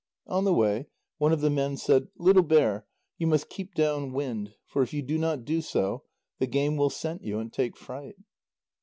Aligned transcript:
On 0.25 0.45
the 0.45 0.53
way, 0.55 0.87
one 1.19 1.31
of 1.31 1.41
the 1.41 1.51
men 1.51 1.77
said: 1.77 2.07
"Little 2.17 2.41
bear, 2.41 2.87
you 3.19 3.27
must 3.27 3.49
keep 3.51 3.75
down 3.75 4.13
wind, 4.13 4.55
for 4.65 4.81
if 4.81 4.93
you 4.95 5.03
do 5.03 5.19
not 5.19 5.47
so, 5.61 6.05
the 6.39 6.47
game 6.47 6.75
will 6.75 6.89
scent 6.89 7.21
you, 7.23 7.37
and 7.37 7.53
take 7.53 7.77
fright." 7.77 8.15